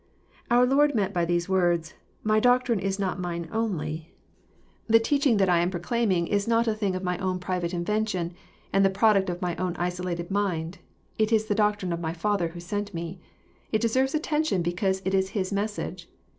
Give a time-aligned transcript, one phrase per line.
[0.49, 1.93] ]Our Lord meant by these words,
[2.23, 4.09] My doctrine is not mine only.
[4.87, 4.93] The JOHN, CHAP.
[4.93, 4.93] Vn.
[4.97, 8.33] 19 teaching that I am proclairaiDg is not a thing c^^ny own private invention,
[8.73, 10.79] and the product of my own isolated mind.
[11.19, 13.19] It is the doctrine of mj^Father who"~5cnt me.
[13.71, 16.09] It deserves attention because it is His message.